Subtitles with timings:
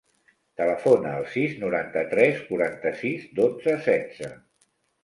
[0.61, 4.35] Telefona al sis, noranta-tres, quaranta-sis, dotze, setze.